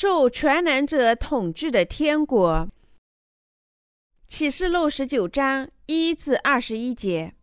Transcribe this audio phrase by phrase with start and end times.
[0.00, 2.68] 受全能者统治的天国。
[4.28, 7.34] 启示录十九章一至二十一节。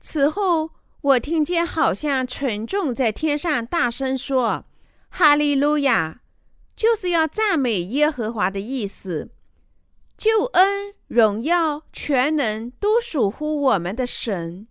[0.00, 0.70] 此后，
[1.00, 4.64] 我听见好像群众在天上大声说
[5.10, 6.22] ：“哈利路亚！”
[6.74, 9.30] 就是要赞美耶和华的意思。
[10.18, 14.66] 救恩、荣耀、全能都属乎我们的神。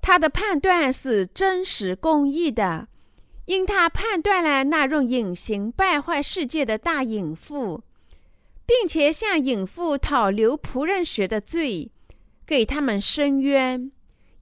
[0.00, 2.86] 他的判断是真实公义的，
[3.50, 7.82] 因他判断了那用隐形败坏世界的大隐妇，
[8.64, 11.90] 并且向隐妇讨留仆人学的罪，
[12.46, 13.90] 给他们伸冤。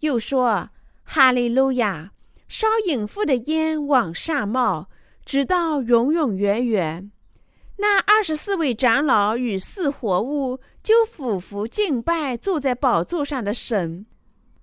[0.01, 0.69] 又说
[1.05, 2.13] ：“哈利路亚！
[2.49, 4.91] 烧隐妇的烟往上冒，
[5.25, 7.11] 直到永永远远。”
[7.81, 14.05] 那二十四位长老与四活物就俯伏敬拜坐在宝座上的神，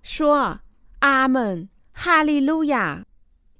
[0.02, 0.60] 说
[1.00, 3.06] ：“阿门，哈利路亚！”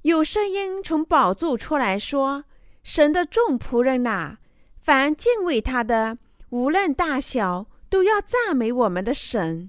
[0.06, 2.44] 有声音从宝座出来说
[2.84, 4.36] ：“神的众仆人呐，
[4.78, 6.18] 凡敬畏他的，
[6.50, 9.68] 无论大小，都要赞美我们的神。”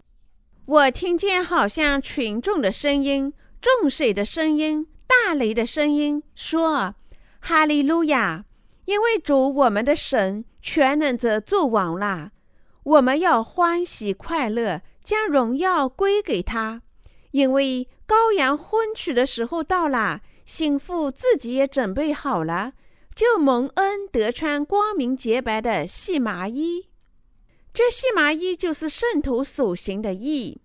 [0.66, 6.94] 我听见好像群众的声音、众水的声音、大雷的声音，说
[7.42, 8.46] ：“哈利路亚！”
[8.86, 12.30] 因为主我们的神全能者做王了，
[12.84, 16.84] 我们要欢喜快乐，将荣耀归给他。
[17.32, 22.72] 因为羔羊婚娶的时候到了，新妇自己也准备好了，
[23.14, 26.88] 就蒙恩得穿光明洁白的细麻衣。
[27.74, 30.62] 这细麻衣就是圣徒所行的义。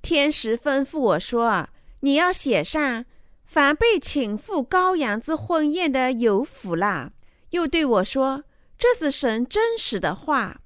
[0.00, 1.68] 天使吩咐我说
[2.00, 3.04] ：“你要写上，
[3.44, 7.12] 凡被请赴羔羊之婚宴的有福了。”
[7.50, 8.44] 又对我说
[8.78, 10.60] ：“这是神真实的话。”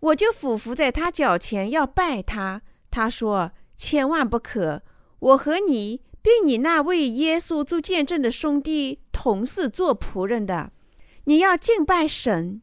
[0.00, 2.62] 我就俯伏在他脚前要拜他。
[2.90, 4.82] 他说：“千万不可！
[5.20, 10.72] 我和你并你那位耶稣做见证的兄弟同是做仆人的。
[11.24, 12.60] 你要敬拜神，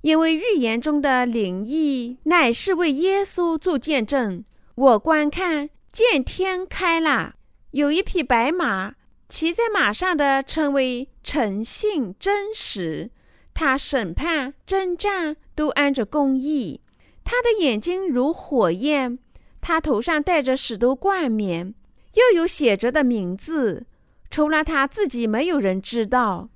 [0.00, 4.44] 因为预言中的灵异乃是为耶稣做见证。
[4.74, 7.34] 我观看，见天开了，
[7.72, 8.94] 有一匹白马，
[9.28, 13.10] 骑在马上的称为诚信真实。”
[13.52, 16.82] 他审判、征战都按着公义。
[17.24, 19.18] 他的眼睛如火焰，
[19.62, 21.74] 他头上戴着许多冠冕，
[22.16, 23.86] 又有写着的名字。
[24.28, 26.50] 除了他自己，没有人知道。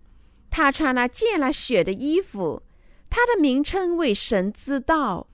[0.51, 2.63] 他穿了溅了血的衣服，
[3.09, 5.29] 他的名称为神之道。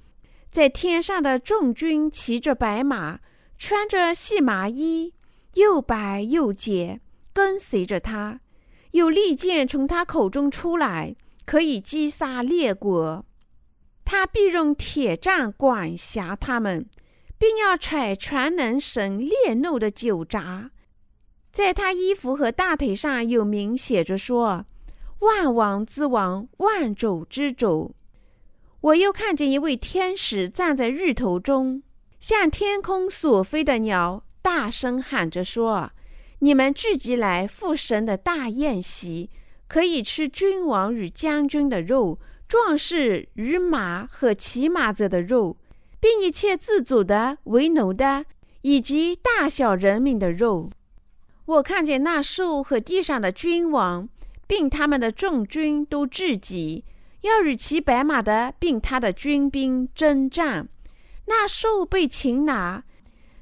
[0.51, 3.21] 在天上的众军骑着白马，
[3.59, 5.15] 穿着细麻衣，
[5.55, 7.01] 又白又洁，
[7.33, 8.41] 跟随着他。
[8.93, 11.17] 有利剑从他口中出来。
[11.47, 13.25] 可以击杀列国，
[14.05, 16.91] 他必用铁杖管辖他们，
[17.39, 20.71] 并要踹全能神烈怒的酒闸。
[21.53, 24.67] 在他衣服和大腿上有名写着说
[25.21, 27.95] ：“万王之王，万主之主。”
[28.83, 31.83] 我又看见一位天使站在日头中，
[32.21, 35.91] 向天空所飞的鸟大声喊着说
[36.41, 39.31] ：“你们聚集来赴神的大宴席。”
[39.69, 45.57] 可以吃君王与将军的肉，壮士与马和骑马者的肉，
[46.01, 48.25] 并一切自主的、为奴的，
[48.63, 50.71] 以及大小人民的肉。
[51.47, 54.09] 我看见那兽和地上的君王，
[54.47, 56.85] 并他们的众军都聚集，
[57.23, 60.69] 要与骑白马的并他的军兵征战。
[61.27, 62.85] 那兽被擒拿，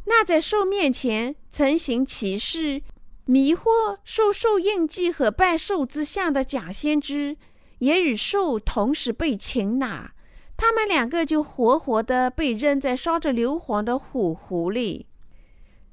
[0.06, 2.82] 那在兽面前曾行奇事。
[3.26, 7.38] 迷惑受兽印记和拜兽之像的假先知，
[7.78, 10.13] 也与兽同时被擒拿，
[10.56, 15.06] 他们两个就活活的被扔在烧着硫磺的火湖里，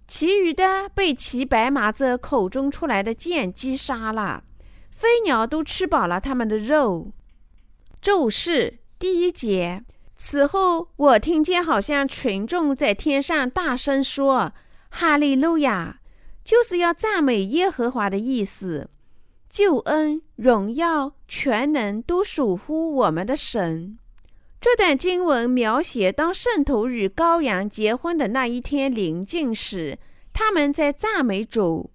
[0.07, 4.43] 其余的被骑白马者口中出来的剑击杀了，
[4.89, 7.11] 飞鸟都吃饱了他们的肉。
[8.01, 9.83] 咒誓第一节。
[10.15, 14.53] 此后，我听见好像群众在天上大声说
[14.89, 15.97] ：“哈利路亚。”
[16.45, 18.89] 就是要赞美耶和华的意思，
[19.49, 23.97] 救恩、荣耀、全能都属乎我们的神。
[24.61, 29.97] 这段经文描写当圣徒与羔羊结婚的那一天临近时，
[30.31, 31.89] 他们在赞美主。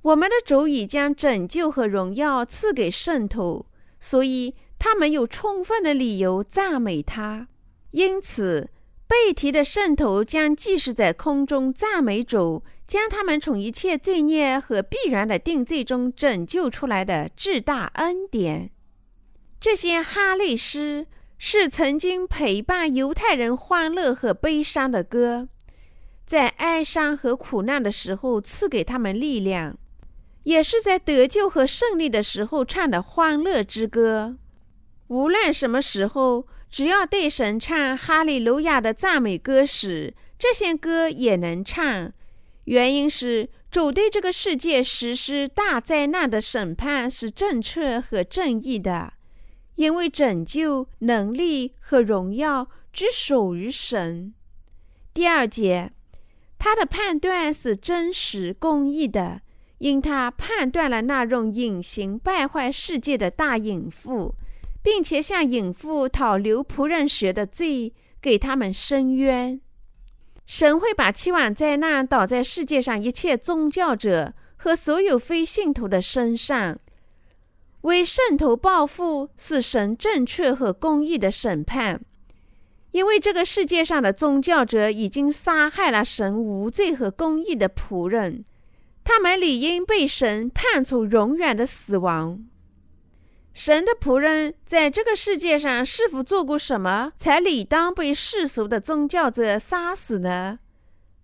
[0.00, 3.66] 我们的主已将拯救和荣耀赐给圣徒，
[4.00, 7.48] 所以他们有充分的理由赞美他。
[7.90, 8.70] 因此，
[9.06, 12.64] 被提的圣徒将继续在空中赞美主。
[12.86, 18.70] 将他们从一切罪孽和必然的定罪中拯救出来的至大恩典。
[19.58, 21.08] 这些哈利诗
[21.38, 25.48] 是曾经陪伴犹太人欢乐和悲伤的歌，
[26.24, 29.76] 在哀伤和苦难的时候赐给他们力量，
[30.44, 34.36] 也是在得救和胜利的时候唱的欢乐之歌。
[35.08, 42.12] 无论什么时候，只要对神唱哈利路亚的赞美歌时，这些歌也能唱。
[42.64, 49.12] 原因是主对这个世界实施大灾难的审判是正确和正义的，
[49.76, 54.34] 因为拯救能力和荣耀只属于神。
[55.14, 55.92] 第二节，
[56.58, 59.40] 他的判断是真实公义的，
[59.78, 64.34] 因他判断了那用隐形败坏世界的大隐妇。
[64.86, 69.60] 并且向隐妇讨流仆人学的罪，给他们伸冤。
[70.46, 76.78] 神会把期望灾难倒在世界上一切宗教者和所有非信徒的身上。
[77.86, 82.00] 为圣徒报复是神正确和公义的审判，
[82.90, 88.44] 因为这个世界上的宗教者已经杀害了神无罪和公义的仆人，
[89.04, 92.44] 他们理应被神判处永远的死亡。
[93.54, 100.58] 神的仆人在这个世界上是否做过什么，才理当被世俗的宗教者杀死呢？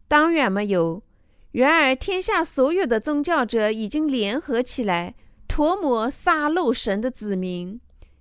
[0.06, 1.02] 当然没有。
[1.50, 5.14] 然而，天下所有的宗教者已经联合起来，
[5.52, 7.78] 涂抹杀戮神的子民。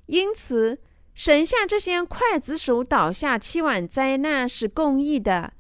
[0.08, 0.80] 因此，
[1.14, 5.54] 神向这些刽子手倒下期望灾难是公义的，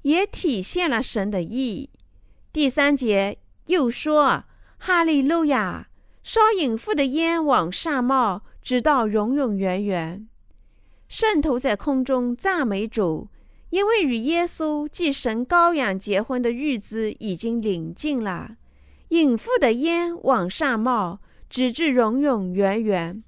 [0.00, 1.90] 也体现了神的意。
[2.54, 3.36] 第三节
[3.66, 4.44] 又说
[4.80, 5.88] ：“哈利路亚。”
[6.24, 10.26] 烧淫妇的烟往上冒，直到永永远远。
[11.06, 13.28] 圣徒在空中赞美主，
[13.68, 18.56] 因为与耶稣即神羔羊结婚的日子已经临近了。
[19.10, 23.22] 隐妇的烟往上冒，直至永永远远。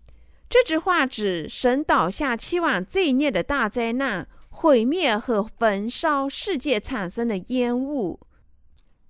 [0.49, 8.21] 这句话指神倒下期望罪孽的大灾难，毁灭和焚烧世界产生的烟雾。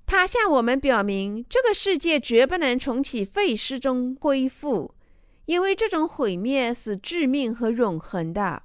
[0.07, 4.95] 他向我们表明，这个世界绝不能重启废墟中恢复，
[5.47, 8.63] 因为这种毁灭是致命和永恒的。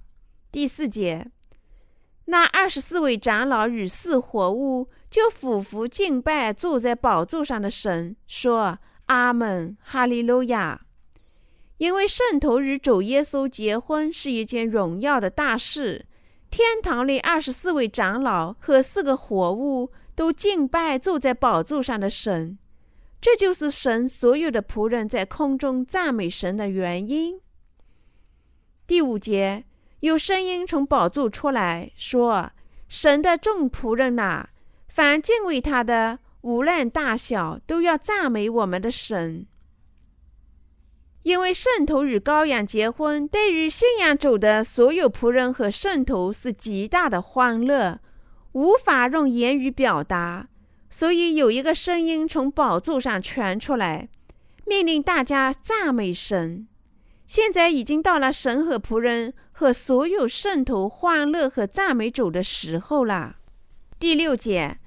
[0.52, 1.32] 第四节，
[2.26, 10.86] 那二十四位长老与四活物就俯伏敬拜坐在宝座上的神，说：“阿门，哈利路亚！”
[11.78, 16.06] 因为圣徒与主耶稣结婚是一件荣耀的大事，
[16.50, 19.92] 天堂里二十四位长老和四个活物。
[20.18, 22.58] 都敬拜坐在宝座上的神，
[23.22, 27.40] 这就是神所有的仆人在空中赞美神的原因。
[28.88, 29.66] 第五节
[30.00, 32.50] 有声音从宝座出来说
[32.90, 34.50] ：“神的众仆人呐，
[34.98, 39.46] 凡敬畏他的，无论大小，都要赞美我们的神，
[41.22, 48.00] 因为圣徒与羔羊结婚，对于信仰主的所有仆人和圣徒是极大的欢乐。”
[48.54, 50.48] 无法用言语表达，
[50.90, 54.10] 所以有一个声音从宝座上传出来，
[54.66, 56.68] 命令大家赞美神。
[57.28, 63.36] 现在已经到了神和仆人和所有圣徒欢乐和赞美主的时候了。
[64.00, 64.80] 第六节，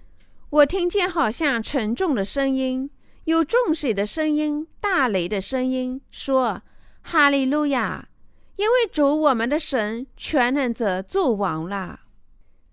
[0.50, 2.90] 我听见好像沉重的声音，
[3.24, 6.62] 有重水的声音，大雷的声音，说
[7.02, 8.08] ：“哈利路亚！
[8.56, 12.00] 因为主我们的神全能者作王了。”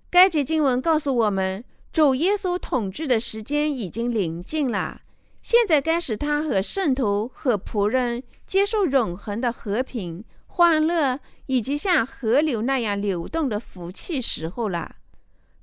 [0.10, 5.02] 该节经文告诉我们，主耶稣统治的时间已经临近了。
[5.44, 14.96] 现在该使他和圣徒和仆人接受永恒的和平、欢乐，以及像河流那样流动的福气时候了。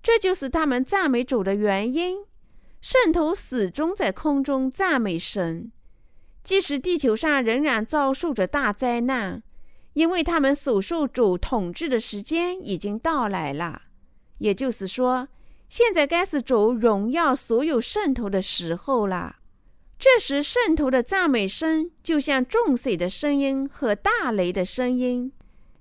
[0.05, 2.19] 这就是他们赞美主的原因。
[2.83, 5.73] 圣徒始终在空中赞美神，
[6.43, 9.43] 即使地球上仍然遭受着大灾难，
[9.95, 13.85] 因为他们所受主统治的时间已经到来了。
[14.37, 15.29] 也就是说，
[15.71, 19.37] 现在该是主荣耀所有圣徒的时候了。
[19.99, 25.33] 这时，圣徒的赞美声就像众水的声音和大雷的声音。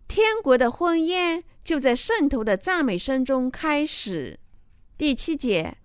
[0.07, 4.39] 天国的婚宴就在圣徒的赞美声中开始。
[4.98, 5.77] 第七节，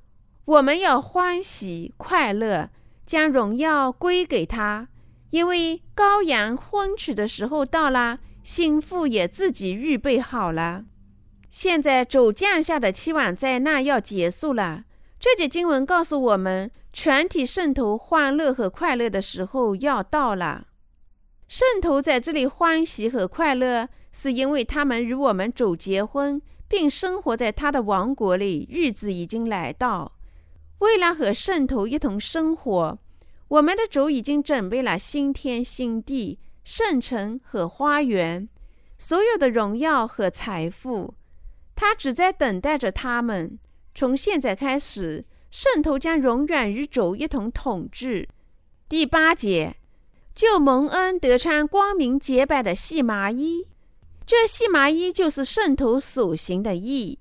[0.45, 2.71] 我们要欢喜快乐，
[3.07, 4.89] 将荣耀归给他，
[5.31, 10.85] 因为羔羊婚娶的时候到了，心腹也自己预备好了。
[11.49, 14.85] 现在主降下的期望灾难要结束了。
[15.19, 20.67] 这节经文告诉我们，全体圣徒欢乐和快乐的时候要到了。
[21.49, 30.13] 圣徒在这里欢喜和快乐，是因为他们与我们主结婚，并生活在他的王国里，日子已经来到。
[30.79, 32.99] 为了和圣徒一同生活，
[33.49, 38.49] 我们的主已经准备了新天新地、圣城和花园，
[38.97, 41.15] 所有的荣耀和财富。
[41.75, 43.59] 他只在等待着他们。
[43.95, 48.29] 从现在开始，圣徒将永远与主一同统治。
[48.89, 49.77] 第八节，
[50.35, 53.67] 就蒙恩得穿光明洁白的细麻衣。
[54.29, 57.19] 这细麻衣就是圣徒所行的义。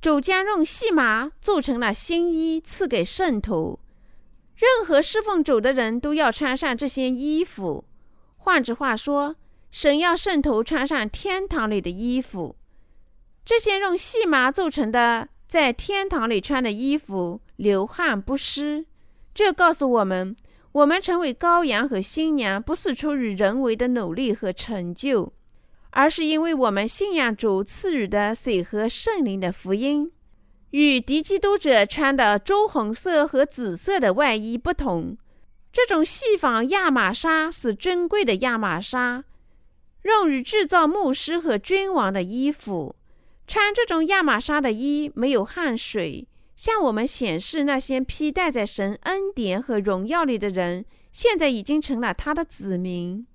[0.00, 3.80] 主将用细麻做成了新衣，赐给圣徒。
[4.54, 7.84] 任何侍奉主的人都要穿上这些衣服。
[8.36, 9.34] 换句话说，
[9.72, 12.54] 神要圣徒穿上天堂里的衣服。
[13.44, 18.86] 这些用细麻做成的，在天堂里穿的衣服，流汗不湿。
[19.34, 20.36] 这告诉我们，
[20.70, 25.32] 我们成为羔羊和新娘，不是出于人为的努力和成就。
[25.90, 30.10] 而是因为我们信仰主赐予的水和圣灵的福音，
[30.70, 35.16] 与敌基督者穿的朱红色和紫色的外衣不同。
[35.72, 39.24] 这种细纺亚麻纱是珍贵的亚麻纱，
[40.02, 42.96] 用于制造牧师和君王的衣服。
[43.46, 46.26] 穿这种亚麻纱的衣没有汗水，
[46.56, 53.26] 向我们显示那些披戴在神恩典和荣耀里的人，现在已经成了他的子民。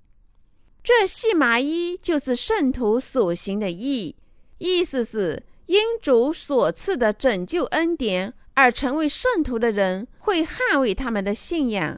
[0.84, 4.14] 这细麻衣就是圣徒所行的义，
[4.58, 11.96] 意思是因主所赐的拯救恩典而成为圣徒的人会捍卫他们的信仰；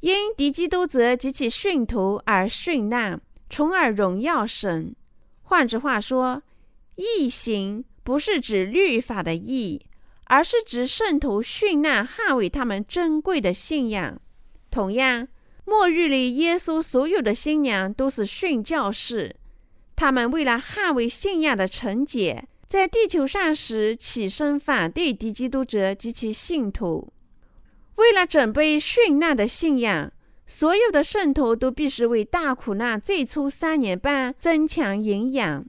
[0.00, 3.20] 因敌基督者及其信徒而殉难，
[3.50, 4.96] 从而荣耀神。
[5.42, 6.42] 换句话说，
[6.94, 9.84] 义行不是指律法的义，
[10.24, 14.18] 而是指圣徒殉难捍卫他们珍贵的信仰。
[14.70, 15.28] 同样。
[15.68, 19.34] 末日里，耶稣所有的新娘都是殉教士，
[19.96, 27.12] 他们为了捍卫信仰的纯洁，在地球上时起身反对敌基督者及其信徒。
[27.96, 30.12] 为了准备殉难的信仰，
[30.46, 35.66] 所有的圣徒都必须为大苦难最初三年半增强营养，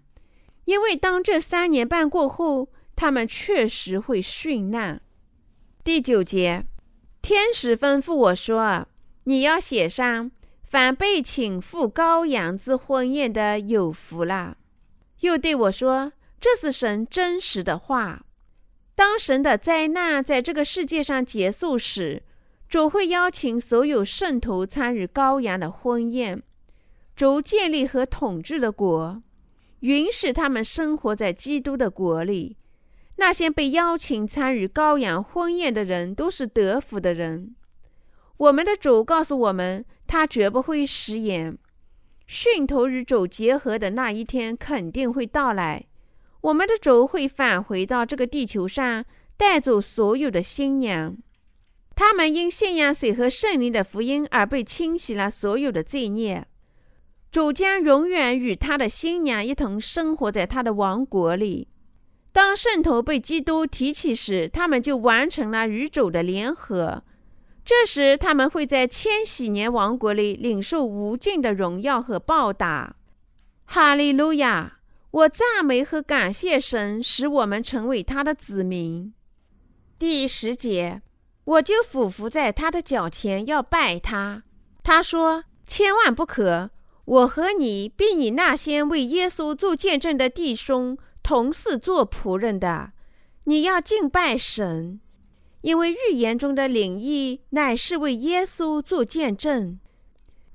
[0.66, 5.02] 因为当这三年半过后，他们确实会殉难。
[5.84, 6.66] 第九节，
[7.24, 8.88] 天使吩咐我说。
[9.28, 10.32] 你要写上：
[10.64, 14.56] 凡被请赴羔羊之婚宴的有福了。
[15.20, 18.24] 又对我说：“这是神真实的话。
[18.96, 22.24] 当神的灾难在这个世界上结束时，
[22.70, 26.42] 主会邀请所有圣徒参与羔羊的婚宴，
[27.14, 29.22] 主建立和统治的国，
[29.82, 32.56] 允许他们生活在基督的国里。
[33.18, 37.54] 那些被邀请参与羔羊婚宴的人，都是得福的人。”
[38.38, 41.58] 我们的主告诉我们，他绝不会食言。
[42.28, 45.86] 训徒与主结合的那一天肯定会到来。
[46.42, 51.18] 我们的主会返回到这个地球上，带走所有的新娘。
[51.96, 56.46] 他们因信仰水和圣灵的福音而被清洗了所有的罪孽。
[57.32, 61.68] 主将永远与他的新娘一同生活在他的王国里。
[62.32, 67.04] 当圣徒被基督提起时，他们就完成了与主的联合。
[67.68, 72.96] 这时，他们会在千禧年王国里领受无尽的荣耀和报答。
[73.66, 74.80] 哈利路亚！
[75.12, 79.14] 我赞美和感谢神，使我们成为他的子民。
[80.00, 81.02] 第十节，
[81.44, 84.44] 我就俯伏在他的脚前要拜他。
[84.82, 86.72] 他说：“千万不可！
[87.04, 92.94] 我和你，并以那些为耶稣做见证的弟兄，同是做仆人的。
[93.44, 95.02] 你要敬拜神。”
[95.62, 99.80] 因为预言中的灵异乃是为耶稣做见证，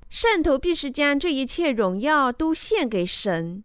[0.09, 3.63] 圣徒必须将这一切荣耀都献给神。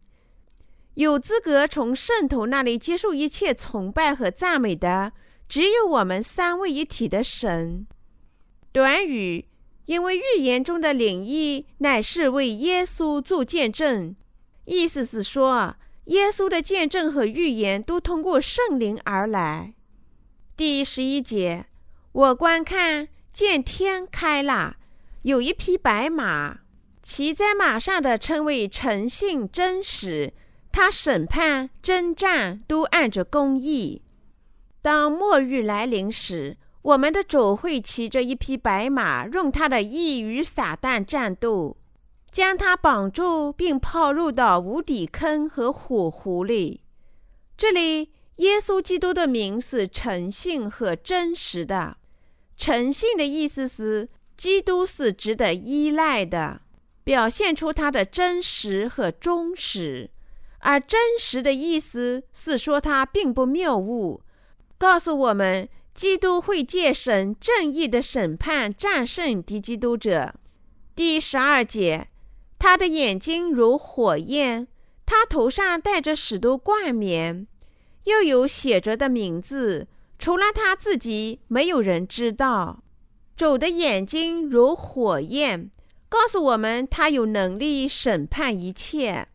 [0.95, 5.13] 有资格从圣徒那里接受一切崇拜和赞美的，
[5.49, 7.87] 只有我们三位一体的神。
[8.73, 9.47] 短语，
[9.87, 14.17] 因为预言中的灵异乃是为耶稣做见证，
[14.65, 15.77] 意思是说，
[16.07, 19.75] 耶稣的见证和预言都通过圣灵而来。
[20.59, 21.67] 第十一节，
[22.11, 24.75] 我观看见天开了，
[25.23, 26.63] 有一匹白马，
[27.01, 30.35] 骑在马上的称为诚信真实，
[30.73, 34.03] 他审判征战都按着公义。
[34.83, 41.77] 当末日来临时，我们的主会骑着一匹白马，用他的义与撒旦战斗，
[42.33, 46.83] 将他绑住，并抛入到无底坑和火湖里。
[47.57, 48.11] 这里。
[48.39, 51.97] 耶稣基督的名是诚信和真实的。
[52.57, 56.63] 诚信的意思是基督是值得依赖的，
[57.05, 60.11] 表现出他的真实和忠实；
[60.59, 64.23] 而真实的意思是说他并不谬误，
[64.77, 70.35] 告诉我们基督会借神正义的审判战胜敌基督者。
[70.95, 72.09] 第十二节，
[72.59, 74.69] 他的眼睛如火焰，
[75.07, 77.47] 他头上戴着许多冠冕。
[78.09, 79.87] 又有写着的名字，
[80.19, 82.83] 除了他自己，没有人知道。
[83.37, 85.71] 主的眼睛如火焰，
[86.09, 89.29] 告诉我们他有能力审判一切。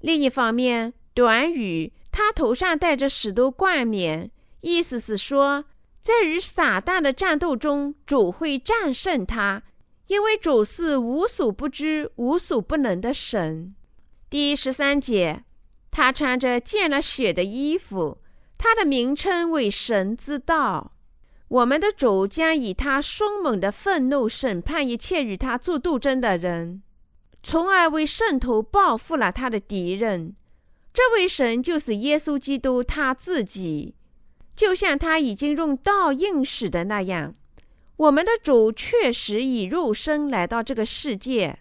[0.00, 4.30] 另一方面，短语他头上戴着许多冠冕，
[4.62, 5.66] 意思是说，
[6.00, 9.62] 在与撒旦的战斗中，主会战胜他，
[10.08, 13.74] 因为主是无所不知、无所不能的神。
[14.28, 15.44] 第十三节，
[15.96, 18.18] 他穿着溅了血的衣服，
[18.58, 20.90] 他的名称为神之道。
[21.46, 26.82] 我们的主将以他凶猛的愤怒审判一切与他做斗争的人，
[27.44, 30.34] 从而为圣徒报复了他的敌人。
[30.92, 33.94] 这位神就是耶稣基督他自己，
[34.56, 37.36] 就像他已经用道应许的那样，
[37.98, 41.60] 我们的主确实以肉身来到这个世界，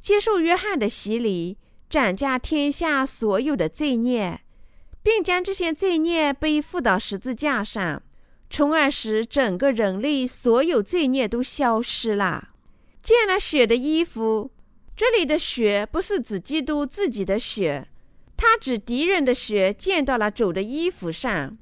[0.00, 1.58] 接受约翰的洗礼。
[1.88, 4.40] 斩下天下所有的罪孽，
[5.02, 8.02] 并将这些罪孽背负到十字架上，
[8.50, 12.48] 从而使整个人类所有罪孽都消失了。
[13.02, 14.50] 见了血的衣服，
[14.96, 17.88] 这里的血不是指基督自己的血，
[18.36, 21.58] 他指敌人的血溅到了主的衣服上，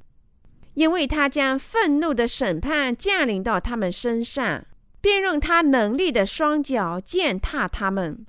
[0.75, 4.65] 因为他将愤怒的审判降临到他们身上，
[5.01, 8.25] 并用他能力的双脚践踏他们。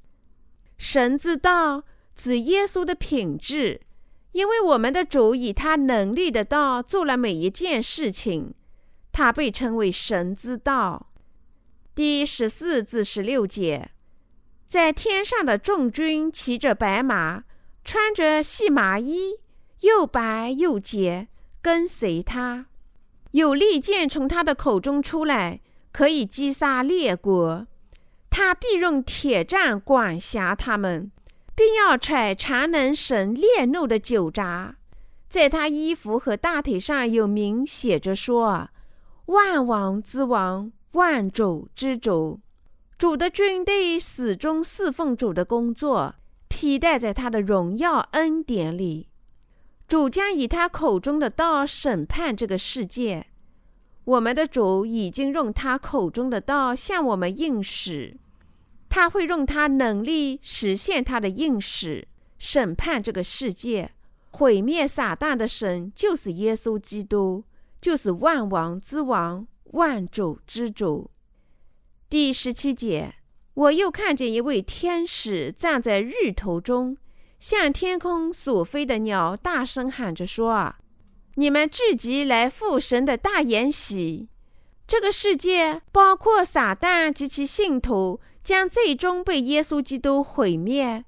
[0.83, 1.85] 神之道。
[2.13, 3.81] 指耶稣的品质，
[4.33, 8.53] 因为我们的主以他能力的道做了每一件事情，
[9.11, 11.07] 他被称为神之道。
[11.95, 13.89] 第十四至十六节，
[14.67, 17.45] 在天上的众军骑着白马，
[17.83, 19.39] 穿着细麻衣，
[19.79, 21.29] 又白又洁，
[21.63, 22.67] 跟随他。
[23.31, 25.61] 有利剑从他的口中出来，
[25.91, 27.65] 可以击杀列国。
[28.35, 31.11] 他必用铁杖管辖他们。
[31.55, 34.77] 并要揣常能神烈怒的酒闸，
[35.29, 38.69] 在他衣服和大腿上有名写着说
[39.27, 42.39] ：“万王之王，万主之主。”
[42.97, 46.15] 主的军队始终侍奉主的工作，
[46.47, 49.09] 披戴在他的荣耀恩典里。
[49.87, 53.27] 主将以他口中的道审判这个世界。
[54.05, 58.19] 我们的主已经用他口中的道向我们应许。
[58.95, 63.91] 他会用他能力实现他的应许，审判这个世界，
[64.29, 67.43] 毁灭撒旦的神就是耶稣基督，
[67.81, 71.09] 就是万王之王，万主之主。
[72.07, 73.15] 第十七节，
[73.55, 76.95] 我又看见一位天使站在日头中，
[77.39, 80.77] 向天空所飞的鸟大声喊着说：“啊
[81.33, 84.29] 你们聚集来赴神的大筵席。”
[84.87, 88.19] 这个世界包括撒旦及其信徒。
[88.43, 91.05] 将最终被耶稣基督毁灭。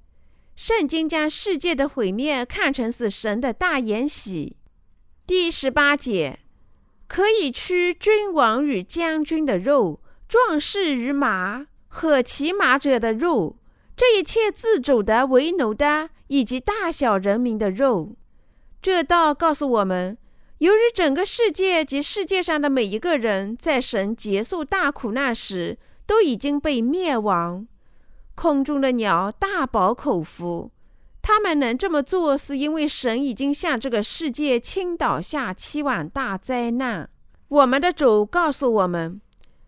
[0.56, 4.56] 圣经将世界的毁灭看成是神的大筵席。
[5.28, 6.40] 第十八节，
[7.08, 13.58] 可以吃君王与将军的肉，壮士与马和骑马者的肉，
[13.98, 18.16] 这一切自主的、为奴的以及大小人民的肉。
[18.82, 20.18] 这道告诉我们，
[20.60, 25.78] 由于整个世界及世界上的每一个人，在神结束大苦难时。
[26.08, 27.68] 都已经被灭亡。
[28.36, 30.72] 空中的鸟大饱口福，
[31.22, 37.10] 他们能这么做，是因为神已经向这个世界倾倒下七万大灾难。
[37.48, 39.20] 我们的主告诉我们：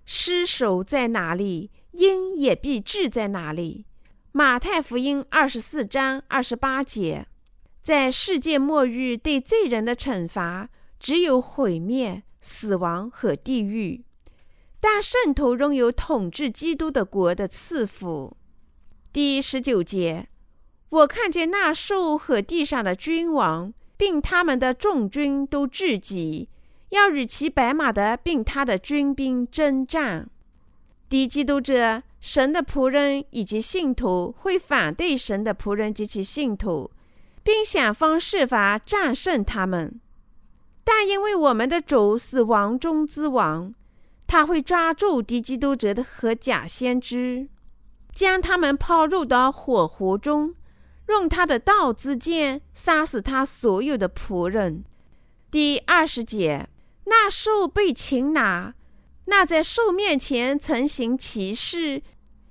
[0.05, 3.85] 尸首在哪里，鹰也必至在哪里。
[4.31, 7.25] 马太福音二十四章二十八节，
[7.81, 14.03] 在世界末日对罪人的惩罚，只有毁灭、死亡和地狱。
[14.79, 18.37] 但圣徒拥有统治基督的国的赐福。
[19.11, 20.27] 第十九节，
[20.89, 26.49] 我看见那兽和地上的君王，并他们的众军都聚集，
[26.89, 30.29] 要与骑白马的并他的军兵征战。
[31.09, 36.91] 敌基督者、神的仆人以及信徒会反对神的仆人及其信徒，
[37.43, 39.99] 并想方设法战胜他们。
[40.89, 43.73] 但因为我们的主是王中之王。
[44.25, 47.49] 他会抓住敌基督者的和假先知，
[48.13, 50.55] 将他们抛入到火湖中，
[51.09, 54.85] 用他的道之剑杀死他所有的仆人。
[55.51, 56.69] 第二十节，
[57.05, 58.73] 那兽被擒拿，
[59.25, 62.01] 那在兽面前曾行奇事、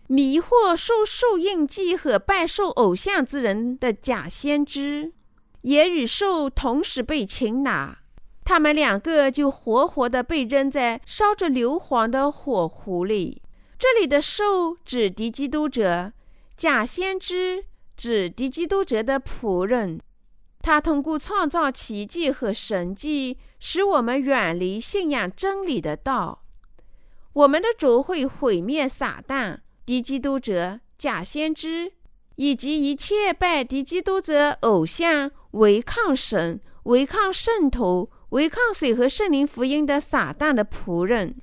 [0.08, 5.12] 迷惑受兽印记和拜兽偶像之人的假先知，
[5.60, 7.98] 也与兽同时被擒拿。
[8.46, 13.42] 他们两个就活活的被扔在烧着硫磺的火湖里。
[13.76, 16.12] 这里的兽指敌基督者，
[16.56, 17.64] 假先知
[17.96, 20.00] 指敌基督者的仆人。
[20.62, 26.44] 他通过创造奇迹和神迹，使我们远离信仰真理的道。
[27.32, 31.92] 我们的主会毁灭撒旦、敌基督者、假先知，
[32.36, 41.36] 以及一切拜敌基督者偶像、违抗神、违抗圣徒、违抗水和圣灵福音的撒旦的仆人。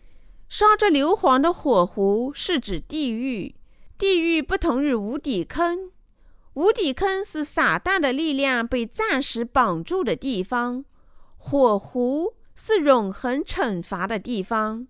[0.49, 3.55] 烧着硫磺的火湖是指地狱，
[3.97, 5.91] 地狱不同于无底坑。
[6.53, 10.85] 无底坑是撒旦的力量被暂时绑住的地方，
[11.37, 14.87] 火湖是永恒惩罚的地方。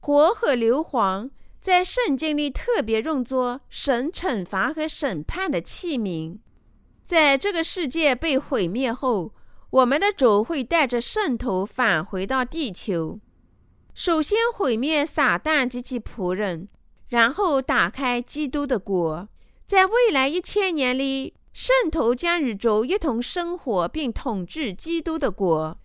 [0.00, 6.38] 火和硫磺在圣经里特别用作神惩罚和审判的器皿。
[7.06, 9.32] 在这个世界被毁灭后，
[9.70, 13.20] 我们的主会带着圣徒返回到地球，
[13.94, 16.68] 首先毁灭撒旦及其仆人，
[17.08, 19.28] 然后打开基督的国。
[19.66, 25.78] 在未来一千年里，圣徒将与主一同生活，并统治基督的国。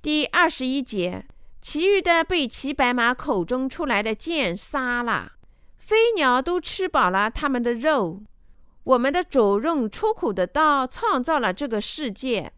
[0.00, 1.26] 第二十一节，
[1.60, 5.32] 其余的被骑白马口中出来的剑杀了，
[5.76, 8.22] 飞鸟都吃饱了他们的肉。
[8.84, 12.52] 我们的主用出苦的刀创造了这个世界，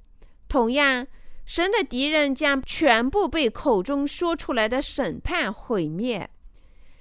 [0.53, 1.07] 同样，
[1.47, 6.29] 神的敌人将全部被口中说出来的审判毁灭。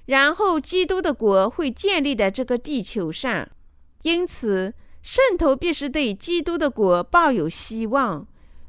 [0.06, 3.50] 然后，基督的国会建立在这个地球上，
[4.04, 8.26] 因此，圣徒必须对基督的国抱有希望，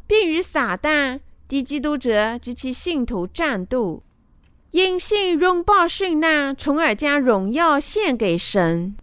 [0.08, 4.02] 并与撒旦、敌基督者及其信徒战斗，
[4.72, 8.96] 因信拥抱殉难，从而将荣耀献给神。